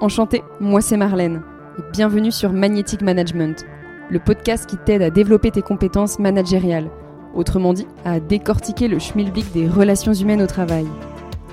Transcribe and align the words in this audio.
Enchantée, 0.00 0.42
moi 0.60 0.80
c'est 0.80 0.96
Marlène 0.96 1.42
et 1.78 1.82
bienvenue 1.92 2.32
sur 2.32 2.52
Magnetic 2.52 3.00
Management, 3.00 3.64
le 4.10 4.18
podcast 4.18 4.66
qui 4.66 4.76
t'aide 4.76 5.02
à 5.02 5.10
développer 5.10 5.52
tes 5.52 5.62
compétences 5.62 6.18
managériales, 6.18 6.90
autrement 7.32 7.72
dit 7.72 7.86
à 8.04 8.18
décortiquer 8.18 8.88
le 8.88 8.98
schmilblick 8.98 9.52
des 9.52 9.68
relations 9.68 10.12
humaines 10.12 10.42
au 10.42 10.48
travail. 10.48 10.86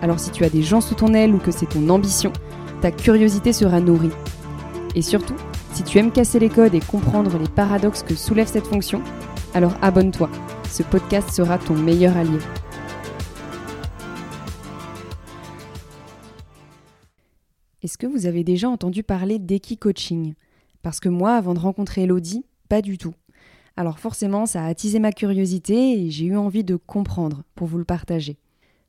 Alors 0.01 0.19
si 0.19 0.31
tu 0.31 0.43
as 0.43 0.49
des 0.49 0.63
gens 0.63 0.81
sous 0.81 0.95
ton 0.95 1.13
aile 1.13 1.35
ou 1.35 1.37
que 1.37 1.51
c'est 1.51 1.67
ton 1.67 1.87
ambition, 1.89 2.33
ta 2.81 2.91
curiosité 2.91 3.53
sera 3.53 3.79
nourrie. 3.79 4.09
Et 4.95 5.03
surtout, 5.03 5.35
si 5.73 5.83
tu 5.83 5.99
aimes 5.99 6.11
casser 6.11 6.39
les 6.39 6.49
codes 6.49 6.73
et 6.73 6.81
comprendre 6.81 7.37
les 7.37 7.47
paradoxes 7.47 8.03
que 8.03 8.15
soulève 8.15 8.47
cette 8.47 8.67
fonction, 8.67 9.01
alors 9.53 9.73
abonne-toi, 9.83 10.29
ce 10.67 10.81
podcast 10.81 11.29
sera 11.29 11.59
ton 11.59 11.75
meilleur 11.75 12.17
allié. 12.17 12.39
Est-ce 17.83 17.97
que 17.97 18.05
vous 18.05 18.27
avez 18.27 18.43
déjà 18.43 18.69
entendu 18.69 19.01
parler 19.01 19.39
d'Equi-Coaching 19.39 20.35
Parce 20.83 20.99
que 20.99 21.09
moi, 21.09 21.33
avant 21.33 21.55
de 21.55 21.59
rencontrer 21.59 22.03
Elodie, 22.03 22.45
pas 22.69 22.83
du 22.83 22.99
tout. 22.99 23.15
Alors 23.75 23.97
forcément, 23.97 24.45
ça 24.45 24.63
a 24.63 24.67
attisé 24.67 24.99
ma 24.99 25.11
curiosité 25.11 25.99
et 25.99 26.11
j'ai 26.11 26.25
eu 26.25 26.37
envie 26.37 26.63
de 26.63 26.75
comprendre 26.75 27.43
pour 27.55 27.67
vous 27.67 27.79
le 27.79 27.85
partager. 27.85 28.37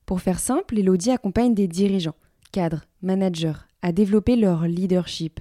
Pour 0.05 0.21
faire 0.21 0.41
simple, 0.41 0.79
Elodie 0.79 1.11
accompagne 1.11 1.55
des 1.55 1.69
dirigeants, 1.69 2.17
cadres, 2.53 2.85
managers 3.01 3.53
à 3.81 3.93
développer 3.93 4.37
leur 4.37 4.67
leadership, 4.67 5.41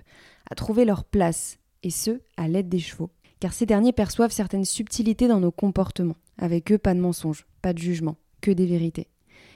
à 0.49 0.55
trouver 0.55 0.85
leur 0.85 1.03
place, 1.03 1.57
et 1.83 1.89
ce, 1.89 2.21
à 2.37 2.47
l'aide 2.47 2.69
des 2.69 2.79
chevaux. 2.79 3.09
Car 3.39 3.53
ces 3.53 3.65
derniers 3.65 3.93
perçoivent 3.93 4.31
certaines 4.31 4.65
subtilités 4.65 5.27
dans 5.27 5.39
nos 5.39 5.51
comportements. 5.51 6.17
Avec 6.37 6.71
eux, 6.71 6.77
pas 6.77 6.93
de 6.93 6.99
mensonges, 6.99 7.45
pas 7.61 7.73
de 7.73 7.79
jugement, 7.79 8.17
que 8.39 8.51
des 8.51 8.65
vérités. 8.65 9.10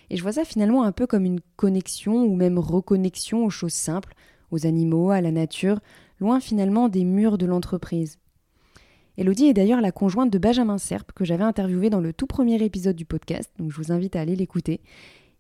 Et 0.09 0.18
je 0.18 0.22
vois 0.22 0.34
ça 0.34 0.45
finalement 0.45 0.84
un 0.84 0.91
peu 0.91 1.08
comme 1.08 1.26
une 1.26 1.41
connexion 1.55 2.23
ou 2.23 2.36
même 2.36 2.59
reconnexion 2.59 3.46
aux 3.46 3.50
choses 3.50 3.73
simples, 3.73 4.13
aux 4.52 4.66
animaux, 4.66 5.12
à 5.12 5.22
la 5.22 5.32
nature, 5.32 5.80
loin 6.20 6.40
finalement 6.40 6.90
des 6.90 7.04
murs 7.04 7.38
de 7.38 7.46
l'entreprise. 7.46 8.18
Elodie 9.18 9.46
est 9.46 9.54
d'ailleurs 9.54 9.82
la 9.82 9.91
conjointe 9.91 10.32
de 10.32 10.38
Benjamin 10.38 10.77
Serp 10.77 11.12
que 11.13 11.24
j'avais 11.24 11.43
interviewé 11.43 11.90
dans 11.90 12.02
le 12.02 12.12
tout 12.12 12.27
premier 12.27 12.62
épisode 12.62 12.96
du 12.96 13.05
podcast, 13.05 13.49
donc 13.57 13.71
je 13.71 13.77
vous 13.77 13.91
invite 13.91 14.15
à 14.15 14.21
aller 14.21 14.35
l'écouter. 14.35 14.82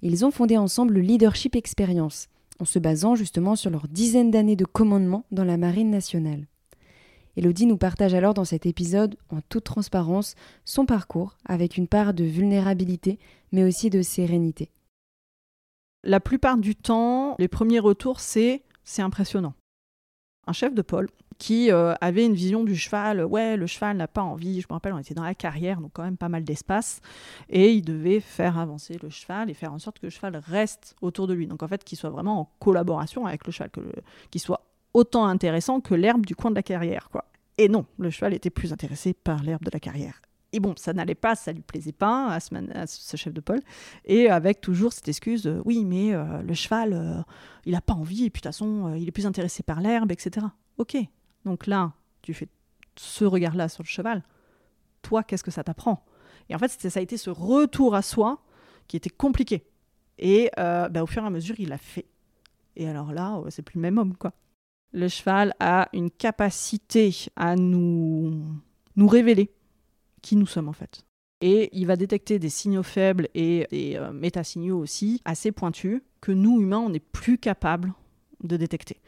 Ils 0.01 0.25
ont 0.25 0.31
fondé 0.31 0.57
ensemble 0.57 0.93
le 0.93 1.01
Leadership 1.01 1.55
Experience, 1.55 2.29
en 2.59 2.65
se 2.65 2.79
basant 2.79 3.15
justement 3.15 3.55
sur 3.55 3.69
leurs 3.69 3.87
dizaines 3.89 4.31
d'années 4.31 4.55
de 4.55 4.65
commandement 4.65 5.25
dans 5.31 5.43
la 5.43 5.57
marine 5.57 5.91
nationale. 5.91 6.47
Elodie 7.37 7.65
nous 7.65 7.77
partage 7.77 8.13
alors 8.13 8.33
dans 8.33 8.45
cet 8.45 8.65
épisode, 8.65 9.17
en 9.29 9.41
toute 9.49 9.65
transparence, 9.65 10.35
son 10.63 10.85
parcours, 10.85 11.37
avec 11.45 11.77
une 11.77 11.87
part 11.87 12.13
de 12.13 12.23
vulnérabilité, 12.23 13.19
mais 13.51 13.63
aussi 13.63 13.89
de 13.89 14.01
sérénité. 14.01 14.71
La 16.03 16.19
plupart 16.19 16.57
du 16.57 16.75
temps, 16.75 17.35
les 17.39 17.47
premiers 17.47 17.79
retours, 17.79 18.19
c'est 18.19 18.63
c'est 18.83 19.01
impressionnant. 19.01 19.55
Un 20.47 20.53
chef 20.53 20.75
de 20.75 20.83
pôle 20.83 21.09
qui 21.37 21.71
euh, 21.71 21.93
avait 21.99 22.25
une 22.25 22.33
vision 22.33 22.63
du 22.63 22.75
cheval, 22.75 23.25
ouais, 23.25 23.57
le 23.57 23.67
cheval 23.67 23.97
n'a 23.97 24.07
pas 24.07 24.21
envie, 24.21 24.61
je 24.61 24.67
me 24.69 24.73
rappelle, 24.73 24.93
on 24.93 24.99
était 24.99 25.13
dans 25.13 25.23
la 25.23 25.35
carrière, 25.35 25.81
donc 25.81 25.91
quand 25.93 26.03
même 26.03 26.17
pas 26.17 26.29
mal 26.29 26.43
d'espace, 26.43 27.01
et 27.49 27.73
il 27.73 27.81
devait 27.81 28.19
faire 28.19 28.57
avancer 28.57 28.97
le 29.01 29.09
cheval 29.09 29.49
et 29.49 29.53
faire 29.53 29.73
en 29.73 29.79
sorte 29.79 29.99
que 29.99 30.05
le 30.05 30.11
cheval 30.11 30.37
reste 30.37 30.95
autour 31.01 31.27
de 31.27 31.33
lui. 31.33 31.47
Donc 31.47 31.61
en 31.63 31.67
fait, 31.67 31.83
qu'il 31.83 31.97
soit 31.97 32.09
vraiment 32.09 32.39
en 32.39 32.49
collaboration 32.59 33.25
avec 33.25 33.45
le 33.45 33.51
cheval, 33.51 33.69
qu'il 34.31 34.41
soit 34.41 34.54
autant 34.95 35.25
intéressant 35.25 35.81
que 35.81 35.93
l'herbe 35.93 36.25
du 36.25 36.35
coin 36.35 36.51
de 36.51 36.55
la 36.55 36.63
carrière, 36.63 37.09
quoi. 37.11 37.25
Et 37.57 37.67
non, 37.67 37.85
le 37.99 38.09
cheval 38.09 38.33
était 38.33 38.49
plus 38.49 38.71
intéressé 38.71 39.13
par 39.13 39.43
l'herbe 39.43 39.63
de 39.63 39.69
la 39.71 39.79
carrière. 39.79 40.21
Et 40.53 40.61
bon, 40.61 40.73
ça 40.77 40.93
n'allait 40.93 41.15
pas, 41.15 41.35
ça 41.35 41.51
lui 41.51 41.61
plaisait 41.61 41.91
pas 41.91 42.31
à 42.31 42.39
ce, 42.39 43.17
chef 43.17 43.33
de 43.33 43.41
pôle. 43.41 43.59
Et 44.05 44.29
avec 44.29 44.61
toujours 44.61 44.93
cette 44.93 45.07
excuse, 45.09 45.47
euh, 45.47 45.61
oui, 45.65 45.83
mais 45.83 46.13
euh, 46.13 46.41
le 46.41 46.53
cheval, 46.53 46.93
euh, 46.93 47.21
il 47.65 47.73
n'a 47.73 47.81
pas 47.81 47.93
envie, 47.93 48.25
et 48.25 48.29
puis 48.29 48.39
de 48.39 48.47
toute 48.47 48.53
façon, 48.53 48.93
il 48.95 49.05
est 49.07 49.11
plus 49.11 49.25
intéressé 49.25 49.63
par 49.63 49.81
l'herbe, 49.81 50.13
etc. 50.13 50.45
Ok, 50.77 50.95
donc 51.43 51.67
là, 51.67 51.91
tu 52.21 52.33
fais 52.33 52.47
ce 52.95 53.25
regard-là 53.25 53.67
sur 53.67 53.83
le 53.83 53.89
cheval. 53.89 54.23
Toi, 55.01 55.23
qu'est-ce 55.23 55.43
que 55.43 55.51
ça 55.51 55.63
t'apprend? 55.63 56.05
Et 56.47 56.55
en 56.55 56.59
fait, 56.59 56.69
ça 56.69 56.99
a 56.99 57.03
été 57.03 57.17
ce 57.17 57.29
retour 57.29 57.95
à 57.95 58.01
soi 58.01 58.41
qui 58.87 58.95
était 58.95 59.09
compliqué. 59.09 59.65
Et 60.19 60.49
bah, 60.55 61.03
au 61.03 61.05
fur 61.05 61.23
et 61.23 61.27
à 61.27 61.29
mesure, 61.29 61.55
il 61.59 61.69
l'a 61.69 61.77
fait. 61.77 62.05
Et 62.77 62.87
alors 62.87 63.11
là, 63.11 63.41
c'est 63.49 63.61
plus 63.61 63.75
le 63.75 63.81
même 63.81 63.97
homme, 63.97 64.15
quoi 64.15 64.33
le 64.95 65.09
cheval 65.09 65.53
a 65.59 65.89
une 65.93 66.09
capacité 66.09 67.13
à 67.35 67.55
nous, 67.55 68.41
nous 68.95 69.07
révéler 69.07 69.51
qui 70.21 70.37
nous 70.37 70.47
sommes 70.47 70.69
en 70.69 70.73
fait. 70.73 71.05
Et 71.41 71.69
il 71.73 71.85
va 71.85 71.97
détecter 71.97 72.39
des 72.39 72.49
signaux 72.49 72.81
faibles 72.81 73.27
et 73.35 73.67
des 73.69 73.97
euh, 73.97 74.13
métasignaux 74.13 74.79
aussi 74.79 75.21
assez 75.25 75.51
pointus 75.51 76.01
que 76.21 76.31
nous, 76.31 76.61
humains, 76.61 76.79
on 76.79 76.89
n'est 76.89 76.99
plus 76.99 77.37
capable 77.37 77.93
de 78.41 78.55
détecter. 78.55 79.01